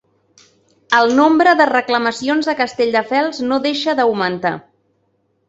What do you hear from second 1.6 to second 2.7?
reclamacions a